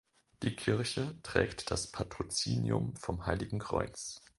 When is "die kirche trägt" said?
0.41-1.69